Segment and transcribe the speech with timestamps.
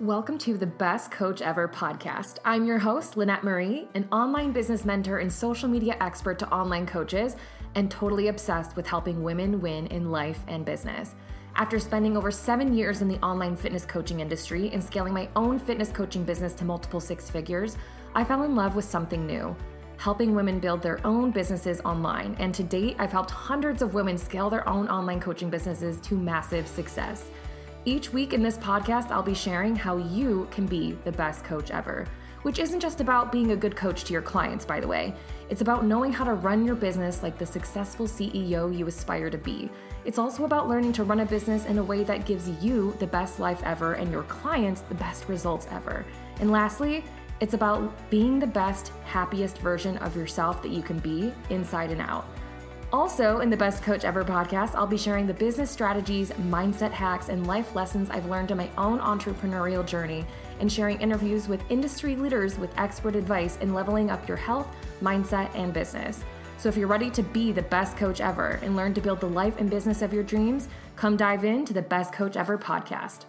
[0.00, 2.38] Welcome to the Best Coach Ever podcast.
[2.44, 6.84] I'm your host, Lynette Marie, an online business mentor and social media expert to online
[6.84, 7.36] coaches,
[7.76, 11.14] and totally obsessed with helping women win in life and business.
[11.54, 15.60] After spending over seven years in the online fitness coaching industry and scaling my own
[15.60, 17.76] fitness coaching business to multiple six figures,
[18.16, 19.54] I fell in love with something new
[19.96, 22.34] helping women build their own businesses online.
[22.40, 26.16] And to date, I've helped hundreds of women scale their own online coaching businesses to
[26.16, 27.30] massive success.
[27.86, 31.70] Each week in this podcast, I'll be sharing how you can be the best coach
[31.70, 32.06] ever,
[32.40, 35.14] which isn't just about being a good coach to your clients, by the way.
[35.50, 39.36] It's about knowing how to run your business like the successful CEO you aspire to
[39.36, 39.68] be.
[40.06, 43.06] It's also about learning to run a business in a way that gives you the
[43.06, 46.06] best life ever and your clients the best results ever.
[46.40, 47.04] And lastly,
[47.40, 52.00] it's about being the best, happiest version of yourself that you can be inside and
[52.00, 52.26] out.
[52.94, 57.28] Also, in the Best Coach Ever podcast, I'll be sharing the business strategies, mindset hacks,
[57.28, 60.24] and life lessons I've learned in my own entrepreneurial journey
[60.60, 64.68] and sharing interviews with industry leaders with expert advice in leveling up your health,
[65.02, 66.22] mindset, and business.
[66.56, 69.26] So, if you're ready to be the best coach ever and learn to build the
[69.28, 73.24] life and business of your dreams, come dive into the Best Coach Ever podcast.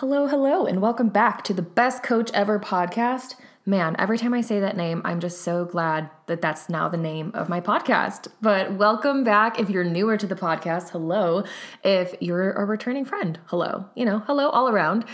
[0.00, 3.34] Hello, hello, and welcome back to the Best Coach Ever podcast.
[3.66, 6.96] Man, every time I say that name, I'm just so glad that that's now the
[6.96, 8.28] name of my podcast.
[8.40, 10.88] But welcome back if you're newer to the podcast.
[10.88, 11.44] Hello.
[11.84, 13.90] If you're a returning friend, hello.
[13.94, 15.04] You know, hello all around.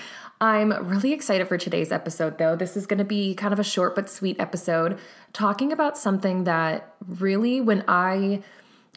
[0.40, 2.54] I'm really excited for today's episode, though.
[2.54, 5.00] This is going to be kind of a short but sweet episode
[5.32, 8.44] talking about something that really, when I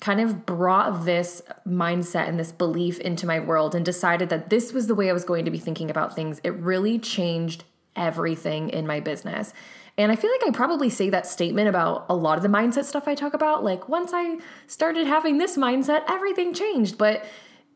[0.02, 4.74] kind of brought this mindset and this belief into my world and decided that this
[4.74, 7.64] was the way I was going to be thinking about things, it really changed
[7.96, 9.54] everything in my business.
[9.98, 12.86] And I feel like I probably say that statement about a lot of the mindset
[12.86, 13.66] stuff I talk about.
[13.66, 16.98] Like, once I started having this mindset, everything changed.
[16.98, 17.26] But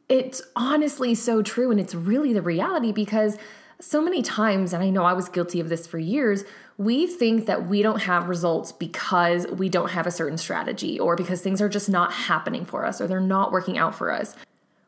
[0.07, 1.69] it's honestly so true.
[1.69, 3.37] And it's really the reality because
[3.81, 6.45] so many times, and I know I was guilty of this for years,
[6.77, 11.15] we think that we don't have results because we don't have a certain strategy or
[11.15, 14.35] because things are just not happening for us or they're not working out for us.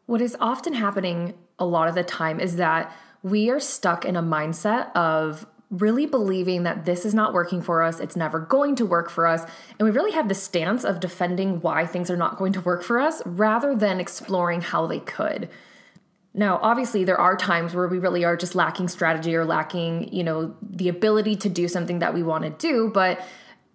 [0.05, 4.15] What is often happening a lot of the time is that we are stuck in
[4.15, 8.75] a mindset of really believing that this is not working for us, it's never going
[8.75, 9.41] to work for us,
[9.79, 12.83] and we really have the stance of defending why things are not going to work
[12.83, 15.49] for us rather than exploring how they could.
[16.37, 20.21] Now, obviously, there are times where we really are just lacking strategy or lacking, you
[20.21, 22.91] know, the ability to do something that we want to do.
[22.93, 23.25] But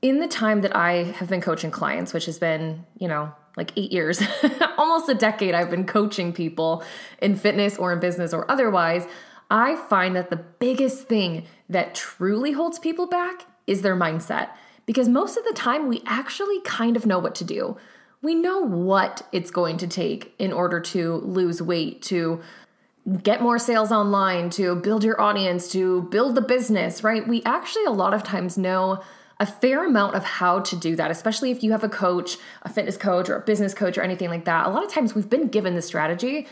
[0.03, 3.72] in the time that I have been coaching clients, which has been, you know, like
[3.76, 4.22] eight years,
[4.76, 6.84] almost a decade, I've been coaching people
[7.22, 9.06] in fitness or in business or otherwise.
[9.50, 14.50] I find that the biggest thing that truly holds people back is their mindset.
[14.84, 17.78] Because most of the time, we actually kind of know what to do
[18.22, 22.41] we know what it's going to take in order to lose weight, to
[23.22, 27.26] get more sales online, to build your audience, to build the business, right?
[27.26, 29.03] We actually a lot of times know
[29.38, 32.69] a fair amount of how to do that, especially if you have a coach, a
[32.69, 34.66] fitness coach, or a business coach, or anything like that.
[34.66, 36.47] A lot of times we've been given the strategy.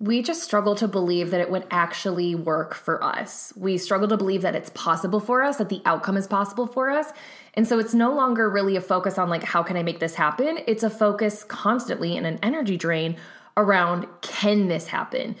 [0.00, 3.52] We just struggle to believe that it would actually work for us.
[3.56, 6.90] We struggle to believe that it's possible for us, that the outcome is possible for
[6.90, 7.12] us.
[7.54, 10.16] And so it's no longer really a focus on like, how can I make this
[10.16, 10.58] happen?
[10.66, 13.16] It's a focus constantly and an energy drain
[13.56, 15.36] around, can this happen?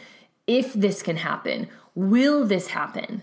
[0.46, 3.22] If this can happen, will this happen?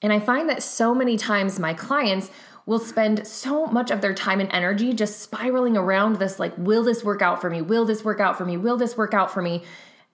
[0.00, 2.30] And I find that so many times my clients
[2.64, 6.84] will spend so much of their time and energy just spiraling around this like, will
[6.84, 7.62] this work out for me?
[7.62, 8.56] Will this work out for me?
[8.56, 9.62] Will this work out for me?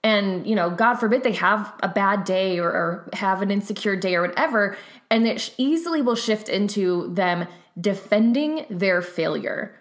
[0.05, 3.95] and you know god forbid they have a bad day or, or, have an insecure
[3.95, 4.77] day or whatever
[5.09, 7.47] and it easily will shift into them
[7.79, 9.75] defending their failure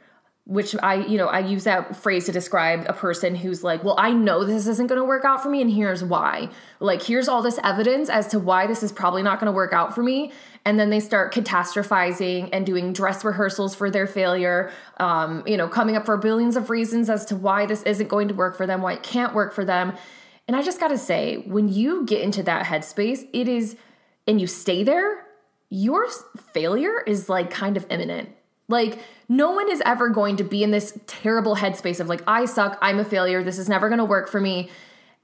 [0.46, 3.94] which I, you know, I use that phrase to describe a person who's like, well,
[3.96, 6.50] I know this isn't going to work out for me, and here's why.
[6.80, 9.72] Like, here's all this evidence as to why this is probably not going to work
[9.72, 10.32] out for me.
[10.66, 15.66] And then they start catastrophizing and doing dress rehearsals for their failure, um, you know,
[15.66, 18.66] coming up for billions of reasons as to why this isn't going to work for
[18.66, 19.94] them, why it can't work for them.
[20.46, 23.76] And I just got to say, when you get into that headspace, it is,
[24.26, 25.26] and you stay there,
[25.70, 26.06] your
[26.52, 28.30] failure is like kind of imminent.
[28.68, 32.46] Like, no one is ever going to be in this terrible headspace of like, I
[32.46, 34.70] suck, I'm a failure, this is never gonna work for me,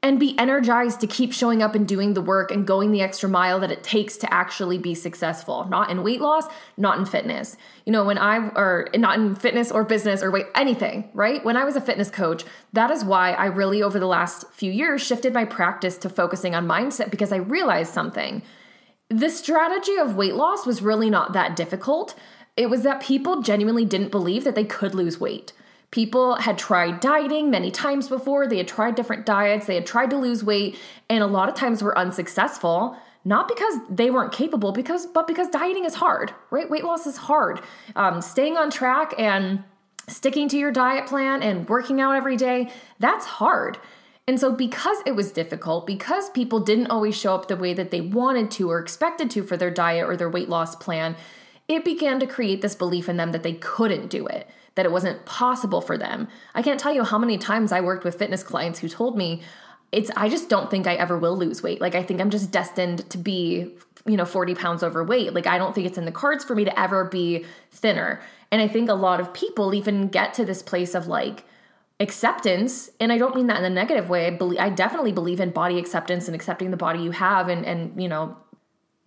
[0.03, 3.29] and be energized to keep showing up and doing the work and going the extra
[3.29, 5.67] mile that it takes to actually be successful.
[5.69, 6.47] Not in weight loss,
[6.79, 7.59] not in fitness.
[7.85, 11.45] You know, when I, or not in fitness or business or weight, anything, right?
[11.45, 14.73] When I was a fitness coach, that is why I really, over the last few
[14.73, 18.43] years, shifted my practice to focusing on mindset because I realized something
[19.11, 22.15] the strategy of weight loss was really not that difficult.
[22.57, 25.53] It was that people genuinely didn't believe that they could lose weight.
[25.91, 30.11] People had tried dieting many times before, they had tried different diets, they had tried
[30.11, 30.79] to lose weight,
[31.09, 35.49] and a lot of times were unsuccessful not because they weren't capable because but because
[35.49, 36.71] dieting is hard right?
[36.71, 37.61] Weight loss is hard.
[37.95, 39.63] Um, staying on track and
[40.09, 43.79] sticking to your diet plan and working out every day that's hard
[44.31, 47.91] and so, because it was difficult, because people didn't always show up the way that
[47.91, 51.17] they wanted to or expected to for their diet or their weight loss plan,
[51.67, 54.93] it began to create this belief in them that they couldn't do it, that it
[54.93, 56.29] wasn't possible for them.
[56.55, 59.43] I can't tell you how many times I worked with fitness clients who told me,
[59.91, 61.81] it's I just don't think I ever will lose weight.
[61.81, 63.75] Like I think I'm just destined to be,
[64.07, 65.35] you know, 40 pounds overweight.
[65.35, 68.23] Like I don't think it's in the cards for me to ever be thinner.
[68.53, 71.43] And I think a lot of people even get to this place of like,
[72.01, 75.39] acceptance and i don't mean that in a negative way i believe i definitely believe
[75.39, 78.37] in body acceptance and accepting the body you have and and you know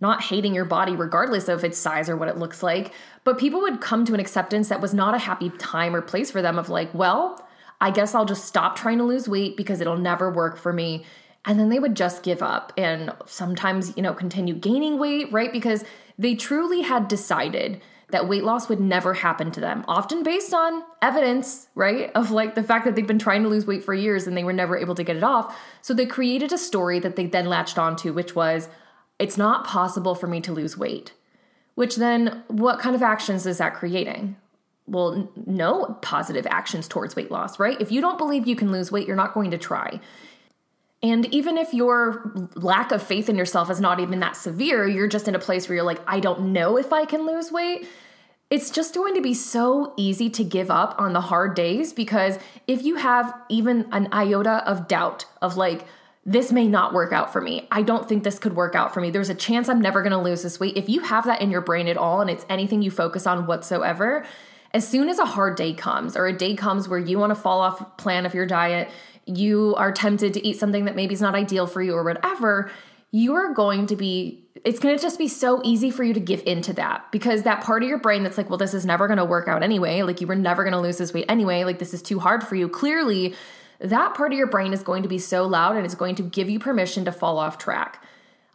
[0.03, 2.91] not hating your body regardless of its size or what it looks like.
[3.23, 6.29] But people would come to an acceptance that was not a happy time or place
[6.29, 7.43] for them of like well
[7.81, 11.05] i guess i'll just stop trying to lose weight because it'll never work for me.
[11.45, 15.51] And then they would just give up and sometimes you know continue gaining weight right?
[15.51, 15.83] Because
[16.19, 17.81] they truly had decided
[18.13, 22.11] that weight loss would never happen to them, often based on evidence, right?
[22.15, 24.43] Of like the fact that they've been trying to lose weight for years and they
[24.43, 25.59] were never able to get it off.
[25.81, 28.69] So they created a story that they then latched onto, which was,
[29.17, 31.13] it's not possible for me to lose weight.
[31.75, 34.35] Which then, what kind of actions is that creating?
[34.85, 37.81] Well, no positive actions towards weight loss, right?
[37.81, 39.99] If you don't believe you can lose weight, you're not going to try.
[41.01, 45.07] And even if your lack of faith in yourself is not even that severe, you're
[45.07, 47.87] just in a place where you're like, I don't know if I can lose weight,
[48.53, 52.37] it's just going to be so easy to give up on the hard days because
[52.67, 55.87] if you have even an iota of doubt of like,
[56.23, 57.67] this may not work out for me.
[57.71, 59.09] I don't think this could work out for me.
[59.09, 60.77] There's a chance I'm never going to lose this weight.
[60.77, 63.47] If you have that in your brain at all and it's anything you focus on
[63.47, 64.23] whatsoever,
[64.71, 67.35] as soon as a hard day comes or a day comes where you want to
[67.35, 68.87] fall off plan of your diet,
[69.25, 72.69] you are tempted to eat something that maybe is not ideal for you or whatever,
[73.09, 76.19] you are going to be it's going to just be so easy for you to
[76.19, 79.07] give into that because that part of your brain that's like, well, this is never
[79.07, 80.03] going to work out anyway.
[80.03, 81.63] Like, you were never going to lose this weight anyway.
[81.63, 82.69] Like, this is too hard for you.
[82.69, 83.33] Clearly,
[83.79, 86.23] that part of your brain is going to be so loud and it's going to
[86.23, 88.03] give you permission to fall off track.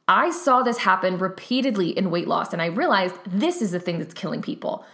[0.06, 3.98] I saw this happen repeatedly in weight loss, and I realized this is the thing
[3.98, 4.86] that's killing people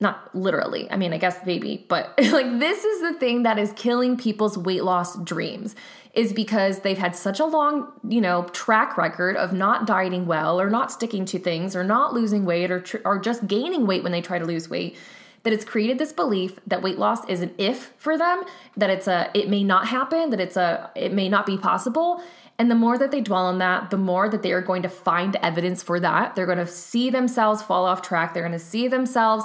[0.00, 3.72] not literally i mean i guess maybe but like this is the thing that is
[3.76, 5.74] killing people's weight loss dreams
[6.14, 10.60] is because they've had such a long you know track record of not dieting well
[10.60, 14.02] or not sticking to things or not losing weight or tr- or just gaining weight
[14.02, 14.96] when they try to lose weight
[15.44, 18.42] that it's created this belief that weight loss is an if for them
[18.76, 22.22] that it's a it may not happen that it's a it may not be possible
[22.58, 24.88] and the more that they dwell on that, the more that they are going to
[24.88, 26.36] find evidence for that.
[26.36, 28.32] They're going to see themselves fall off track.
[28.32, 29.44] They're going to see themselves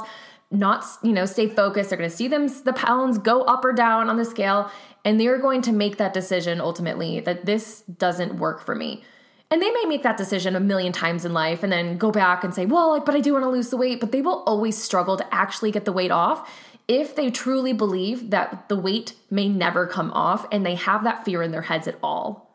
[0.51, 1.90] not you know stay focused.
[1.90, 4.72] They're going to see them the pounds go up or down on the scale
[5.06, 9.04] and they're going to make that decision ultimately that this doesn't work for me.
[9.51, 12.44] And they may make that decision a million times in life and then go back
[12.44, 14.00] and say well like but i do want to lose the weight.
[14.00, 16.50] But they will always struggle to actually get the weight off
[16.88, 21.24] if they truly believe that the weight may never come off and they have that
[21.24, 22.49] fear in their heads at all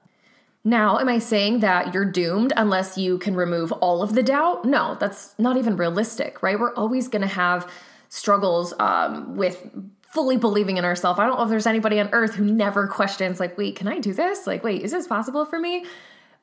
[0.64, 4.64] now, am I saying that you're doomed unless you can remove all of the doubt?
[4.64, 6.58] No, that's not even realistic, right?
[6.58, 7.70] We're always going to have
[8.08, 9.68] struggles um, with
[10.00, 11.20] fully believing in ourselves.
[11.20, 13.98] I don't know if there's anybody on earth who never questions, like, wait, can I
[13.98, 14.46] do this?
[14.46, 15.84] Like, wait, is this possible for me?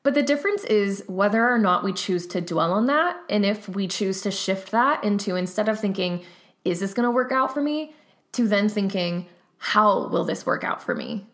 [0.04, 3.16] But the difference is whether or not we choose to dwell on that.
[3.28, 6.22] And if we choose to shift that into instead of thinking,
[6.64, 7.94] is this going to work out for me?
[8.32, 9.26] To then thinking,
[9.58, 11.26] how will this work out for me?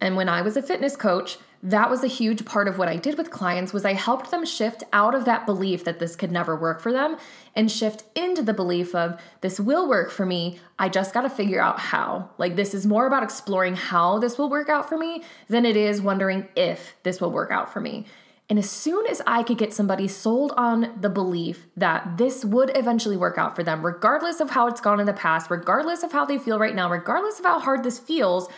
[0.00, 2.96] And when I was a fitness coach, that was a huge part of what I
[2.96, 6.32] did with clients was I helped them shift out of that belief that this could
[6.32, 7.18] never work for them
[7.54, 10.58] and shift into the belief of this will work for me.
[10.78, 12.30] I just got to figure out how.
[12.38, 15.76] Like this is more about exploring how this will work out for me than it
[15.76, 18.06] is wondering if this will work out for me.
[18.48, 22.76] And as soon as I could get somebody sold on the belief that this would
[22.76, 26.10] eventually work out for them, regardless of how it's gone in the past, regardless of
[26.10, 28.48] how they feel right now, regardless of how hard this feels,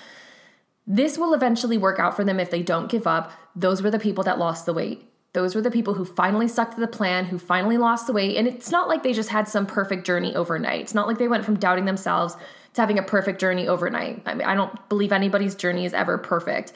[0.86, 3.32] this will eventually work out for them if they don't give up.
[3.54, 5.08] Those were the people that lost the weight.
[5.32, 8.36] Those were the people who finally stuck to the plan, who finally lost the weight.
[8.36, 10.82] And it's not like they just had some perfect journey overnight.
[10.82, 12.36] It's not like they went from doubting themselves
[12.74, 14.22] to having a perfect journey overnight.
[14.26, 16.72] I mean, I don't believe anybody's journey is ever perfect.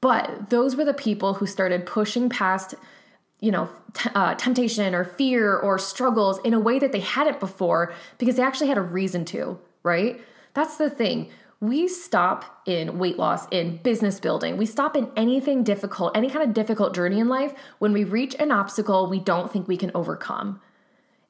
[0.00, 2.74] But those were the people who started pushing past,
[3.40, 7.40] you know, t- uh, temptation or fear or struggles in a way that they hadn't
[7.40, 10.20] before because they actually had a reason to, right?
[10.54, 11.30] That's the thing
[11.60, 16.46] we stop in weight loss, in business building, we stop in anything difficult, any kind
[16.46, 19.90] of difficult journey in life when we reach an obstacle we don't think we can
[19.94, 20.60] overcome.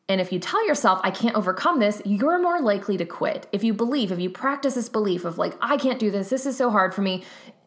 [0.06, 3.46] And if you tell yourself, I can't overcome this, you're more likely to quit.
[3.52, 6.46] If you believe, if you practice this belief of like, I can't do this, this
[6.46, 7.24] is so hard for me,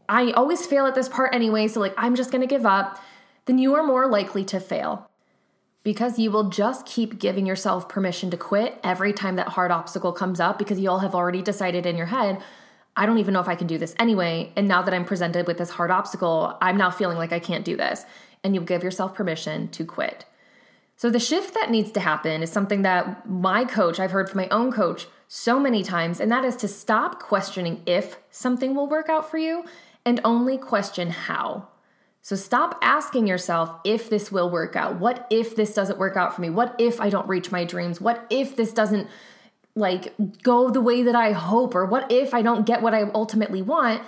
[0.08, 3.02] I always fail at this part anyway, so like, I'm just gonna give up,
[3.46, 5.11] then you are more likely to fail.
[5.84, 10.12] Because you will just keep giving yourself permission to quit every time that hard obstacle
[10.12, 12.42] comes up because you all have already decided in your head,
[12.96, 14.52] I don't even know if I can do this anyway.
[14.56, 17.66] And now that I'm presented with this hard obstacle, I'm now feeling like I can't
[17.66, 18.06] do this.
[18.44, 20.26] And you'll give yourself permission to quit.
[20.98, 24.38] So, the shift that needs to happen is something that my coach, I've heard from
[24.38, 28.88] my own coach so many times, and that is to stop questioning if something will
[28.88, 29.64] work out for you
[30.06, 31.70] and only question how.
[32.24, 35.00] So, stop asking yourself if this will work out.
[35.00, 36.50] What if this doesn't work out for me?
[36.50, 38.00] What if I don't reach my dreams?
[38.00, 39.08] What if this doesn't
[39.76, 40.14] like
[40.44, 41.74] go the way that I hope?
[41.74, 44.04] Or what if I don't get what I ultimately want?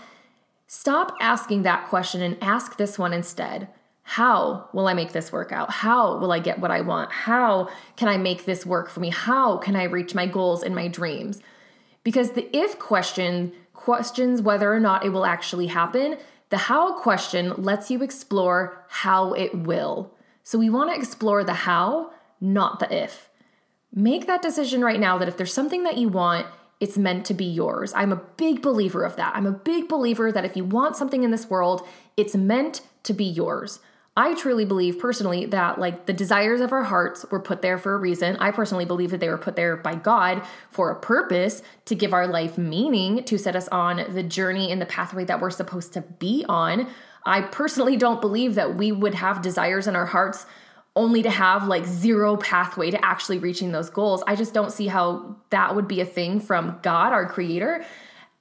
[0.68, 3.68] Stop asking that question and ask this one instead.
[4.04, 5.72] How will I make this work out?
[5.72, 7.12] How will I get what I want?
[7.12, 9.10] How can I make this work for me?
[9.10, 11.42] How can I reach my goals and my dreams?
[12.04, 16.18] Because the if question questions whether or not it will actually happen.
[16.54, 20.14] The how question lets you explore how it will.
[20.44, 23.28] So we want to explore the how, not the if.
[23.92, 26.46] Make that decision right now that if there's something that you want,
[26.80, 27.92] it's meant to be yours.
[27.96, 29.36] I'm a big believer of that.
[29.36, 33.14] I'm a big believer that if you want something in this world, it's meant to
[33.14, 33.80] be yours.
[34.16, 37.96] I truly believe personally that like the desires of our hearts were put there for
[37.96, 38.36] a reason.
[38.38, 42.14] I personally believe that they were put there by God for a purpose to give
[42.14, 45.94] our life meaning, to set us on the journey and the pathway that we're supposed
[45.94, 46.88] to be on.
[47.26, 50.46] I personally don't believe that we would have desires in our hearts
[50.96, 54.24] only to have like zero pathway to actually reaching those goals.
[54.28, 57.84] I just don't see how that would be a thing from God, our creator.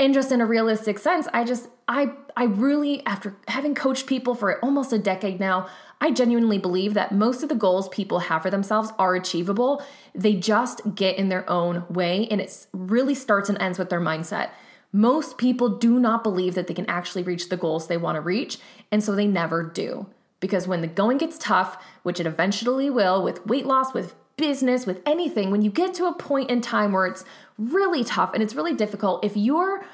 [0.03, 4.35] And just in a realistic sense, I just I I really after having coached people
[4.35, 5.69] for almost a decade now,
[6.01, 9.81] I genuinely believe that most of the goals people have for themselves are achievable.
[10.13, 14.01] They just get in their own way and it really starts and ends with their
[14.01, 14.51] mindset.
[14.91, 18.21] Most people do not believe that they can actually reach the goals they want to
[18.21, 18.59] reach,
[18.91, 20.07] and so they never do.
[20.41, 24.87] Because when the going gets tough, which it eventually will with weight loss, with business,
[24.87, 27.25] with anything, when you get to a point in time where it's
[27.59, 29.85] really tough and it's really difficult, if your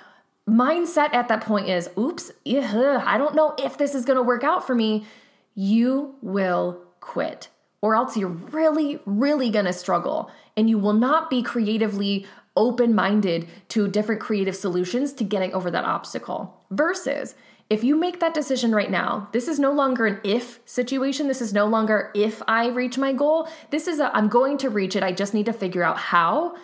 [0.49, 4.45] mindset at that point is, oops, I don't know if this is going to work
[4.45, 5.07] out for me,
[5.54, 7.49] you will quit.
[7.80, 12.26] Or else you're really, really going to struggle and you will not be creatively
[12.57, 16.64] open minded to different creative solutions to getting over that obstacle.
[16.73, 17.37] Versus,
[17.71, 21.29] if you make that decision right now, this is no longer an if situation.
[21.29, 23.49] This is no longer if I reach my goal.
[23.71, 25.03] This is I'm going to reach it.
[25.03, 26.57] I just need to figure out how.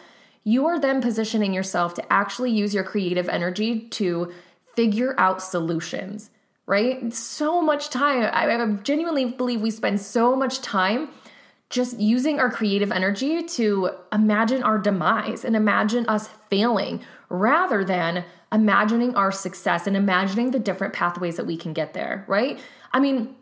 [0.45, 4.33] You are then positioning yourself to actually use your creative energy to
[4.75, 6.31] figure out solutions,
[6.67, 7.13] right?
[7.13, 8.31] So much time.
[8.33, 11.09] I, I genuinely believe we spend so much time
[11.71, 18.25] just using our creative energy to imagine our demise and imagine us failing rather than
[18.53, 22.61] imagining our success and imagining the different pathways that we can get there, right?
[22.93, 23.35] I mean,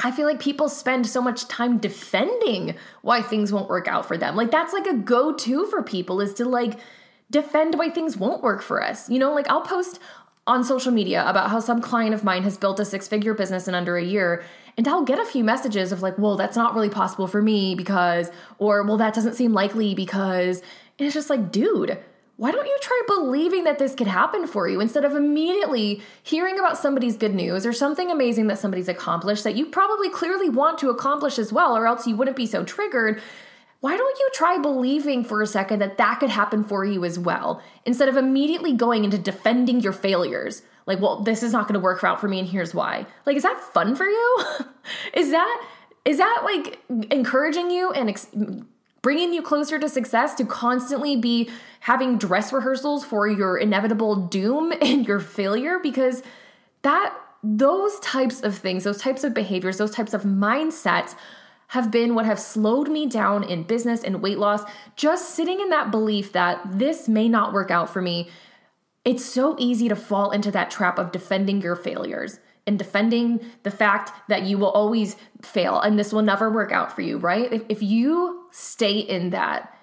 [0.00, 4.16] I feel like people spend so much time defending why things won't work out for
[4.16, 4.36] them.
[4.36, 6.78] Like that's like a go-to for people is to like
[7.30, 9.08] defend why things won't work for us.
[9.08, 9.98] You know, like I'll post
[10.46, 13.74] on social media about how some client of mine has built a six-figure business in
[13.74, 14.44] under a year
[14.78, 17.74] and I'll get a few messages of like, "Well, that's not really possible for me
[17.74, 20.62] because or well, that doesn't seem likely because."
[20.98, 21.98] And it's just like, dude,
[22.36, 26.58] why don't you try believing that this could happen for you instead of immediately hearing
[26.58, 30.78] about somebody's good news or something amazing that somebody's accomplished that you probably clearly want
[30.78, 33.20] to accomplish as well, or else you wouldn't be so triggered?
[33.80, 37.18] Why don't you try believing for a second that that could happen for you as
[37.18, 40.62] well instead of immediately going into defending your failures?
[40.88, 43.06] Like, well, this is not going to work out for me, and here's why.
[43.26, 44.38] Like, is that fun for you?
[45.12, 45.66] is that
[46.04, 46.80] is that like
[47.10, 48.28] encouraging you and ex-
[49.02, 54.72] bringing you closer to success to constantly be having dress rehearsals for your inevitable doom
[54.80, 56.22] and your failure because
[56.80, 57.14] that
[57.44, 61.14] those types of things, those types of behaviors, those types of mindsets
[61.68, 64.62] have been what have slowed me down in business and weight loss.
[64.96, 68.30] Just sitting in that belief that this may not work out for me.
[69.08, 73.70] It's so easy to fall into that trap of defending your failures and defending the
[73.70, 77.50] fact that you will always fail and this will never work out for you, right?
[77.50, 79.74] If, if you stay in that,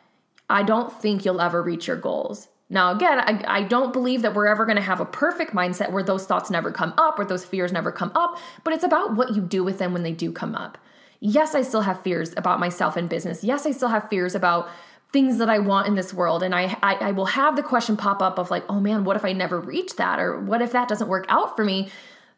[0.48, 2.50] I don't think you'll ever reach your goals.
[2.70, 5.92] Now, again, I, I don't believe that we're ever going to have a perfect mindset
[5.92, 9.16] where those thoughts never come up, where those fears never come up, but it's about
[9.16, 10.78] what you do with them when they do come up.
[11.20, 13.44] Yes, I still have fears about myself and business.
[13.44, 14.70] Yes, I still have fears about
[15.14, 16.44] things that I want in this world.
[16.44, 19.16] And I, I, I will have the question pop up of like, oh man, what
[19.16, 20.20] if I never reach that?
[20.20, 21.90] Or what if that doesn't work out for me?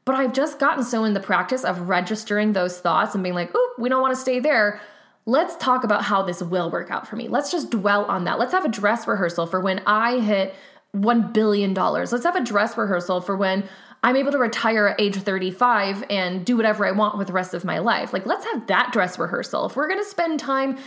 [0.05, 3.53] But I've just gotten so in the practice of registering those thoughts and being like,
[3.55, 4.79] oop, we don't want to stay there.
[5.25, 7.27] let's talk about how this will work out for me.
[7.27, 8.39] Let's just dwell on that.
[8.39, 10.55] Let's have a dress rehearsal for when I hit
[10.95, 11.73] $1 billion.
[11.73, 13.67] Let's have a dress rehearsal for when
[14.03, 17.53] I'm able to retire at age 35 and do whatever I want with the rest
[17.53, 18.13] of my life.
[18.13, 19.65] Like, let's have that dress rehearsal.
[19.65, 20.77] If we're gonna spend time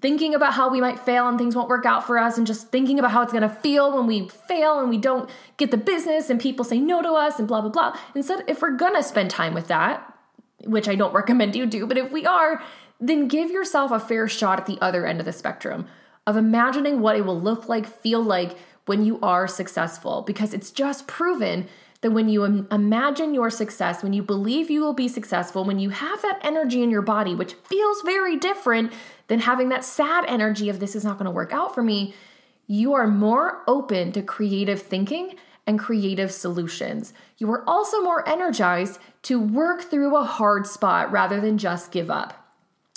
[0.00, 2.70] thinking about how we might fail and things won't work out for us and just
[2.70, 5.76] thinking about how it's going to feel when we fail and we don't get the
[5.76, 7.96] business and people say no to us and blah blah blah.
[8.14, 10.08] Instead if we're going to spend time with that
[10.64, 12.62] which I don't recommend you do but if we are
[13.00, 15.86] then give yourself a fair shot at the other end of the spectrum
[16.26, 18.56] of imagining what it will look like feel like
[18.86, 21.66] when you are successful because it's just proven
[22.02, 25.78] that when you Im- imagine your success, when you believe you will be successful, when
[25.78, 28.92] you have that energy in your body, which feels very different
[29.28, 32.14] than having that sad energy of this is not going to work out for me,
[32.66, 35.34] you are more open to creative thinking
[35.66, 37.12] and creative solutions.
[37.38, 42.10] You are also more energized to work through a hard spot rather than just give
[42.10, 42.41] up.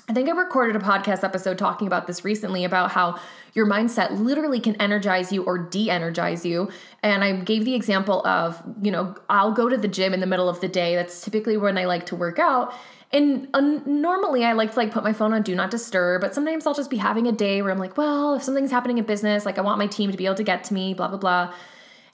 [0.08, 3.20] I think I recorded a podcast episode talking about this recently about how
[3.54, 6.70] your mindset literally can energize you or de energize you.
[7.02, 10.28] And I gave the example of, you know, I'll go to the gym in the
[10.28, 10.96] middle of the day.
[10.96, 12.72] That's typically when I like to work out.
[13.12, 16.36] And uh, normally I like to like put my phone on do not disturb, but
[16.36, 19.06] sometimes I'll just be having a day where I'm like, well, if something's happening in
[19.06, 21.18] business, like I want my team to be able to get to me, blah, blah,
[21.18, 21.54] blah.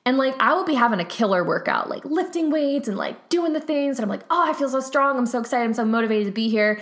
[0.05, 3.51] And like I will be having a killer workout, like lifting weights and like doing
[3.51, 3.97] the things.
[3.97, 5.17] And I'm like, oh, I feel so strong.
[5.17, 5.65] I'm so excited.
[5.65, 6.81] I'm so motivated to be here.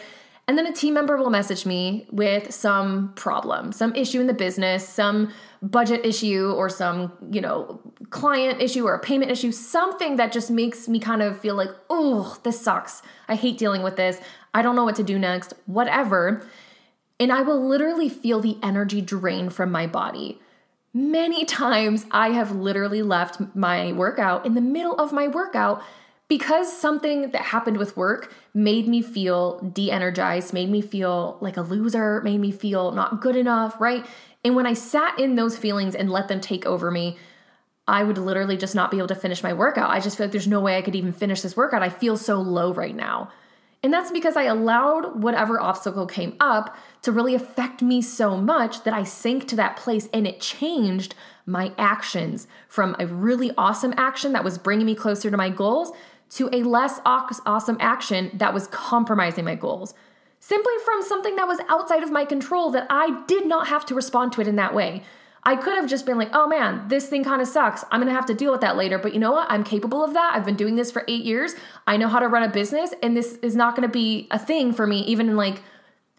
[0.50, 4.34] And then a team member will message me with some problem, some issue in the
[4.34, 7.80] business, some budget issue or some, you know,
[8.10, 11.70] client issue or a payment issue, something that just makes me kind of feel like,
[11.88, 13.04] oh, this sucks.
[13.28, 14.20] I hate dealing with this.
[14.52, 16.44] I don't know what to do next, whatever.
[17.20, 20.42] And I will literally feel the energy drain from my body.
[20.96, 25.84] Many times I have literally left my workout in the middle of my workout
[26.30, 31.58] because something that happened with work made me feel de energized, made me feel like
[31.58, 34.06] a loser, made me feel not good enough, right?
[34.46, 37.18] And when I sat in those feelings and let them take over me,
[37.88, 39.90] I would literally just not be able to finish my workout.
[39.90, 41.82] I just feel like there's no way I could even finish this workout.
[41.82, 43.32] I feel so low right now.
[43.82, 48.84] And that's because I allowed whatever obstacle came up to really affect me so much
[48.84, 51.16] that I sank to that place and it changed
[51.46, 55.92] my actions from a really awesome action that was bringing me closer to my goals
[56.30, 59.94] to a less awesome action that was compromising my goals.
[60.40, 63.96] Simply from something that was outside of my control that I did not have to
[63.96, 65.04] respond to it in that way.
[65.44, 67.84] I could have just been like, oh man, this thing kind of sucks.
[67.92, 68.98] I'm gonna have to deal with that later.
[68.98, 69.50] But you know what?
[69.50, 70.34] I'm capable of that.
[70.36, 71.56] I've been doing this for eight years.
[71.88, 74.74] I know how to run a business, and this is not gonna be a thing
[74.74, 75.62] for me, even in like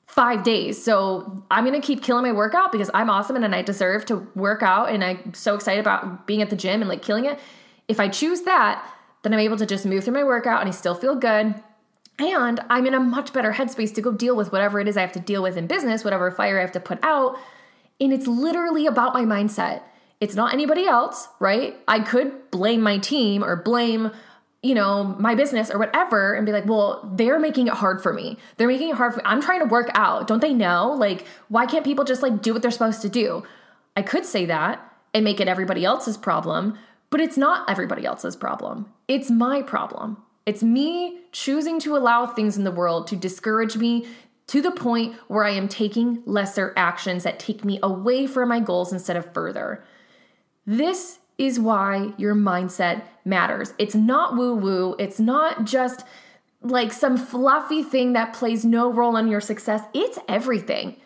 [0.07, 0.83] five days.
[0.83, 4.63] So I'm gonna keep killing my workout because I'm awesome and I deserve to work
[4.63, 4.91] out.
[4.91, 7.39] And I'm so excited about being at the gym and like killing it.
[7.89, 8.85] If I choose that,
[9.23, 11.55] then I'm able to just move through my workout and I still feel good.
[12.19, 15.01] And I'm in a much better headspace to go deal with whatever it is I
[15.01, 17.39] have to deal with in business, whatever fire I have to put out.
[17.99, 19.83] And it's literally about my mindset.
[20.21, 21.79] It's not anybody else, right?
[21.89, 24.11] I could blame my team or blame,
[24.63, 28.13] you know, my business or whatever and be like, well, they're making it hard for
[28.13, 28.37] me.
[28.59, 29.25] They're making it hard for me.
[29.25, 30.27] I'm trying to work out.
[30.27, 30.93] Don't they know?
[30.93, 33.45] Like, why can't people just like do what they're supposed to do?
[33.97, 36.79] I could say that and make it everybody else's problem,
[37.11, 38.87] but it's not everybody else's problem.
[39.09, 40.17] It's my problem.
[40.47, 44.07] It's me choosing to allow things in the world to discourage me
[44.47, 48.59] to the point where I am taking lesser actions that take me away from my
[48.59, 49.85] goals instead of further.
[50.67, 53.75] This is why your mindset matters.
[53.79, 56.05] It's not woo woo, it's not just
[56.63, 59.83] like some fluffy thing that plays no role in your success.
[59.95, 60.97] It's everything.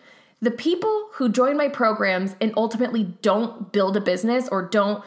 [0.40, 5.04] The people who join my programs and ultimately don't build a business or don't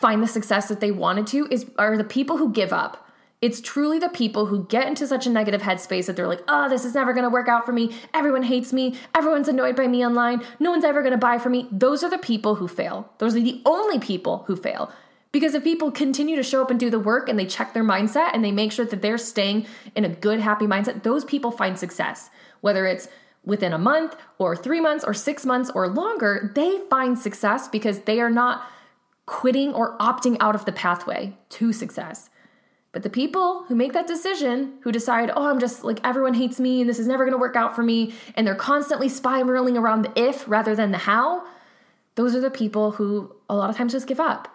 [0.00, 3.08] find the success that they wanted to is are the people who give up.
[3.40, 6.68] It's truly the people who get into such a negative headspace that they're like, oh,
[6.68, 7.94] this is never gonna work out for me.
[8.14, 8.96] Everyone hates me.
[9.14, 10.42] Everyone's annoyed by me online.
[10.58, 11.68] No one's ever gonna buy from me.
[11.70, 13.12] Those are the people who fail.
[13.18, 14.90] Those are the only people who fail.
[15.30, 17.84] Because if people continue to show up and do the work and they check their
[17.84, 21.50] mindset and they make sure that they're staying in a good, happy mindset, those people
[21.50, 22.30] find success.
[22.60, 23.08] Whether it's
[23.44, 28.00] within a month or three months or six months or longer, they find success because
[28.00, 28.64] they are not
[29.26, 32.30] quitting or opting out of the pathway to success.
[32.92, 36.60] But the people who make that decision, who decide, oh, I'm just like, everyone hates
[36.60, 40.02] me and this is never gonna work out for me, and they're constantly spiraling around
[40.02, 41.44] the if rather than the how,
[42.14, 44.48] those are the people who a lot of times just give up.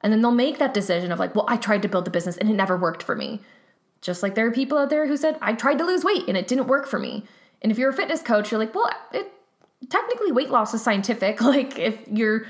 [0.00, 2.36] And then they'll make that decision of like, well, I tried to build the business
[2.36, 3.40] and it never worked for me.
[4.00, 6.36] Just like there are people out there who said, I tried to lose weight and
[6.36, 7.24] it didn't work for me.
[7.62, 9.32] And if you're a fitness coach, you're like, well, it
[9.88, 11.40] technically weight loss is scientific.
[11.54, 12.46] Like if you're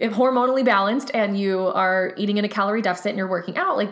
[0.00, 3.90] hormonally balanced and you are eating in a calorie deficit and you're working out, like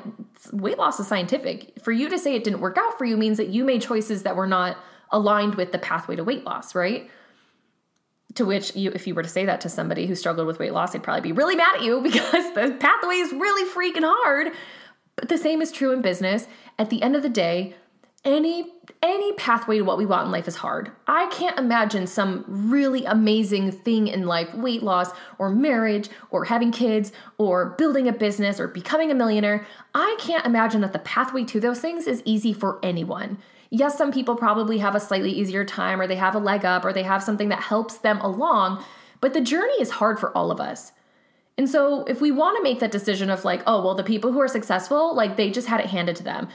[0.53, 1.73] weight loss is scientific.
[1.83, 4.23] For you to say it didn't work out for you means that you made choices
[4.23, 4.79] that were not
[5.11, 7.11] aligned with the pathway to weight loss, right?
[8.35, 10.73] To which you, if you were to say that to somebody who struggled with weight
[10.73, 14.53] loss, they'd probably be really mad at you because the pathway is really freaking hard.
[15.17, 16.47] But the same is true in business.
[16.79, 17.75] At the end of the day,
[18.29, 18.65] any
[19.01, 20.91] any pathway to what we want in life is hard.
[21.07, 26.73] I can't imagine some really amazing thing in life, weight loss or marriage or having
[26.73, 29.65] kids or building a business or becoming a millionaire.
[29.95, 33.39] I can't imagine that the pathway to those things is easy for anyone.
[33.71, 36.85] Yes, some people probably have a slightly easier time or they have a leg up
[36.85, 38.83] or they have something that helps them along,
[39.21, 40.93] but the journey is hard for all of us.
[41.57, 44.33] And so, if we want to make that decision of like, oh, well, the people
[44.33, 46.49] who are successful, like they just had it handed to them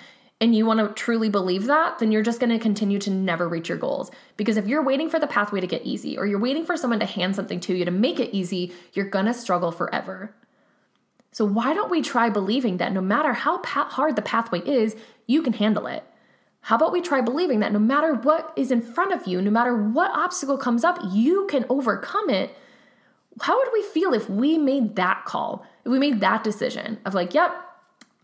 [0.44, 3.48] and you want to truly believe that, then you're just going to continue to never
[3.48, 4.12] reach your goals.
[4.36, 7.00] Because if you're waiting for the pathway to get easy or you're waiting for someone
[7.00, 10.36] to hand something to you to make it easy, you're going to struggle forever.
[11.32, 14.98] So, why don't we try believing that no matter how pa- hard the pathway is,
[15.28, 16.04] you can handle it?
[16.60, 19.50] How about we try believing that no matter what is in front of you, no
[19.50, 22.54] matter what obstacle comes up, you can overcome it?
[23.40, 25.66] How would we feel if we made that call?
[25.86, 27.56] If we made that decision of like, yep,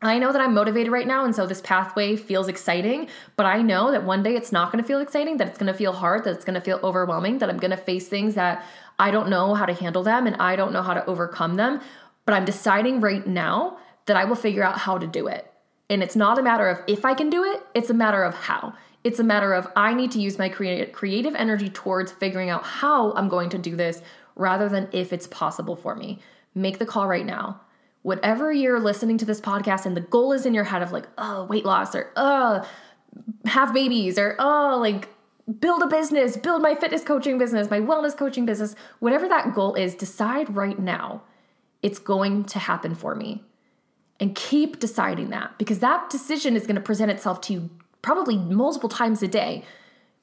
[0.01, 3.61] I know that I'm motivated right now, and so this pathway feels exciting, but I
[3.61, 6.35] know that one day it's not gonna feel exciting, that it's gonna feel hard, that
[6.35, 8.65] it's gonna feel overwhelming, that I'm gonna face things that
[8.97, 11.81] I don't know how to handle them and I don't know how to overcome them.
[12.25, 15.51] But I'm deciding right now that I will figure out how to do it.
[15.89, 18.35] And it's not a matter of if I can do it, it's a matter of
[18.35, 18.73] how.
[19.03, 23.13] It's a matter of I need to use my creative energy towards figuring out how
[23.13, 24.01] I'm going to do this
[24.35, 26.19] rather than if it's possible for me.
[26.53, 27.61] Make the call right now
[28.01, 31.07] whatever you're listening to this podcast and the goal is in your head of like,
[31.17, 32.67] oh, weight loss or oh,
[33.45, 35.09] have babies or oh, like
[35.59, 39.73] build a business, build my fitness coaching business, my wellness coaching business, whatever that goal
[39.75, 41.23] is, decide right now
[41.81, 43.43] it's going to happen for me.
[44.19, 47.69] And keep deciding that because that decision is going to present itself to you
[48.01, 49.63] probably multiple times a day,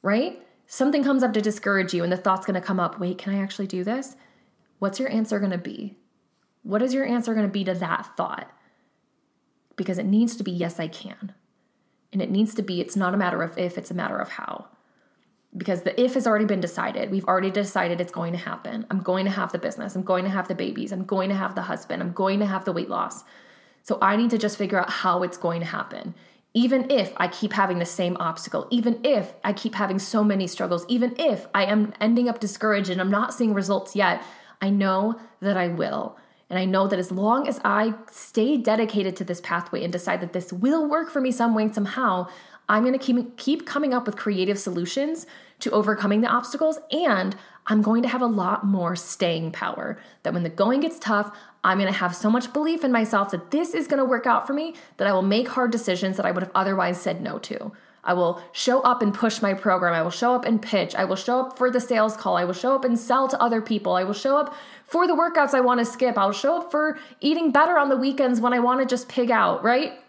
[0.02, 0.38] right?
[0.66, 3.34] Something comes up to discourage you, and the thought's going to come up wait, can
[3.34, 4.16] I actually do this?
[4.80, 5.96] What's your answer going to be?
[6.66, 8.50] What is your answer going to be to that thought?
[9.76, 11.32] Because it needs to be, yes, I can.
[12.12, 14.30] And it needs to be, it's not a matter of if, it's a matter of
[14.30, 14.66] how.
[15.56, 17.12] Because the if has already been decided.
[17.12, 18.84] We've already decided it's going to happen.
[18.90, 19.94] I'm going to have the business.
[19.94, 20.90] I'm going to have the babies.
[20.90, 22.02] I'm going to have the husband.
[22.02, 23.22] I'm going to have the weight loss.
[23.84, 26.16] So I need to just figure out how it's going to happen.
[26.52, 30.48] Even if I keep having the same obstacle, even if I keep having so many
[30.48, 34.20] struggles, even if I am ending up discouraged and I'm not seeing results yet,
[34.60, 36.18] I know that I will.
[36.48, 40.20] And I know that as long as I stay dedicated to this pathway and decide
[40.20, 42.28] that this will work for me some way, somehow,
[42.68, 45.26] I'm gonna keep, keep coming up with creative solutions
[45.60, 46.78] to overcoming the obstacles.
[46.92, 47.34] And
[47.66, 49.98] I'm going to have a lot more staying power.
[50.22, 53.50] That when the going gets tough, I'm gonna have so much belief in myself that
[53.50, 56.30] this is gonna work out for me that I will make hard decisions that I
[56.30, 57.72] would have otherwise said no to.
[58.06, 59.92] I will show up and push my program.
[59.92, 60.94] I will show up and pitch.
[60.94, 62.36] I will show up for the sales call.
[62.36, 63.94] I will show up and sell to other people.
[63.94, 64.54] I will show up
[64.86, 66.16] for the workouts I want to skip.
[66.16, 69.30] I'll show up for eating better on the weekends when I want to just pig
[69.30, 70.00] out, right?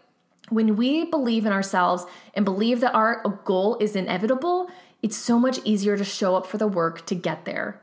[0.50, 4.70] When we believe in ourselves and believe that our goal is inevitable,
[5.02, 7.82] it's so much easier to show up for the work to get there.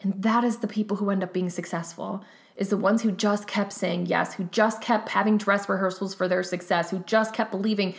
[0.00, 2.24] And that is the people who end up being successful
[2.56, 6.28] is the ones who just kept saying yes, who just kept having dress rehearsals for
[6.28, 7.94] their success, who just kept believing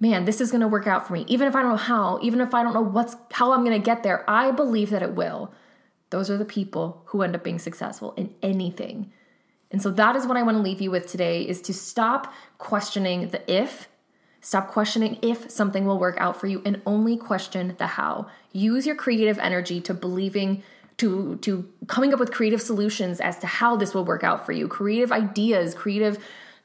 [0.00, 1.24] man, this is going to work out for me.
[1.28, 3.80] Even if I don't know how, even if I don't know what's how I'm going
[3.80, 5.52] to get there, I believe that it will.
[6.14, 9.10] Those are the people who end up being successful in anything.
[9.72, 12.32] And so that is what I want to leave you with today is to stop
[12.56, 13.88] questioning the if,
[14.40, 18.28] stop questioning if something will work out for you and only question the how.
[18.52, 20.62] Use your creative energy to believing
[20.98, 24.52] to to coming up with creative solutions as to how this will work out for
[24.52, 24.68] you.
[24.68, 26.24] Creative ideas, creative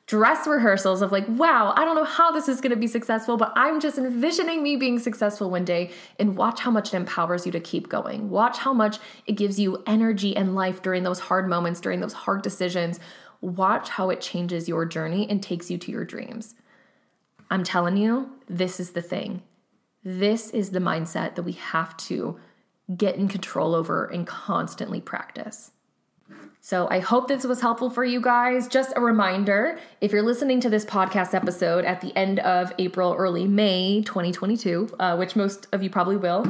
[0.09, 3.37] dress rehearsals of like, wow, I don't know how this is going to be successful,
[3.37, 5.91] but I'm just envisioning me being successful one day.
[6.17, 8.31] And watch how much it empowers you to keep going.
[8.31, 12.13] Watch how much it gives you energy and life during those hard moments, during those
[12.13, 12.99] hard decisions.
[13.41, 16.55] Watch how it changes your journey and takes you to your dreams.
[17.51, 19.43] I'm telling you, this is the thing.
[20.03, 22.39] This is the mindset that we have to
[22.97, 25.69] get in control over and constantly practice.
[26.61, 28.67] So I hope this was helpful for you guys.
[28.67, 33.15] Just a reminder if you're listening to this podcast episode at the end of April,
[33.17, 36.45] early May 2022, uh, which most of you probably will,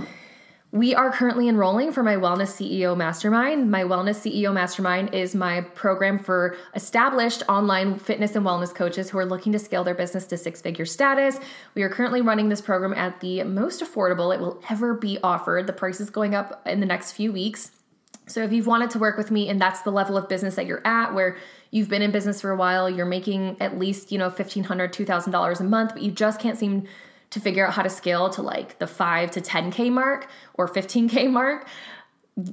[0.72, 3.72] we are currently enrolling for my Wellness CEO Mastermind.
[3.72, 9.17] My Wellness CEO Mastermind is my program for established online fitness and wellness coaches who
[9.17, 11.39] are looking to scale their business to six figure status.
[11.74, 15.65] We are currently running this program at the most affordable it will ever be offered.
[15.65, 17.72] The price is going up in the next few weeks.
[18.30, 20.65] So if you've wanted to work with me and that's the level of business that
[20.65, 21.38] you're at where
[21.72, 25.60] you've been in business for a while, you're making at least, you know, $1500, $2000
[25.60, 26.88] a month, but you just can't seem
[27.32, 31.30] to figure out how to scale to like the 5 to 10k mark or 15k
[31.30, 31.68] mark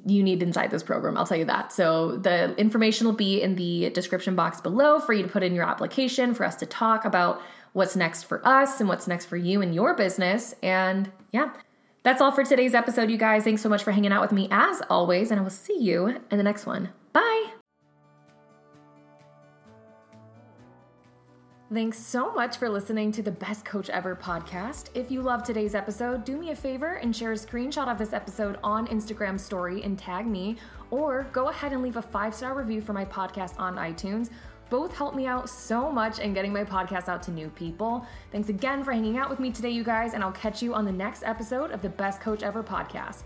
[0.04, 1.72] you need inside this program i'll tell you that.
[1.72, 5.54] So the information will be in the description box below for you to put in
[5.54, 7.40] your application for us to talk about
[7.72, 11.50] what's next for us and what's next for you and your business and yeah
[12.06, 14.46] that's all for today's episode you guys thanks so much for hanging out with me
[14.52, 17.46] as always and i will see you in the next one bye
[21.74, 24.90] Thanks so much for listening to the Best Coach Ever podcast.
[24.94, 28.12] If you love today's episode, do me a favor and share a screenshot of this
[28.12, 30.58] episode on Instagram story and tag me,
[30.92, 34.30] or go ahead and leave a five star review for my podcast on iTunes.
[34.68, 38.06] Both help me out so much in getting my podcast out to new people.
[38.32, 40.84] Thanks again for hanging out with me today, you guys, and I'll catch you on
[40.84, 43.24] the next episode of the Best Coach Ever podcast.